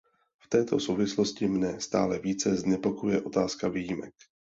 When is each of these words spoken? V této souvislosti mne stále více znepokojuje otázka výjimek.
V 0.41 0.47
této 0.49 0.79
souvislosti 0.79 1.47
mne 1.47 1.81
stále 1.81 2.19
více 2.19 2.55
znepokojuje 2.55 3.21
otázka 3.21 3.67
výjimek. 3.67 4.13